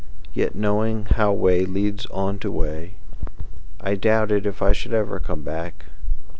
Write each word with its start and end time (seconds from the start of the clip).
Yet 0.33 0.55
knowing 0.55 1.05
how 1.05 1.31
way 1.31 1.63
leads 1.63 2.07
on 2.07 2.39
to 2.39 2.49
way,I 2.51 3.93
doubted 3.93 4.47
if 4.47 4.59
I 4.63 4.71
should 4.71 4.95
ever 4.95 5.19
come 5.19 5.43
back. 5.43 5.85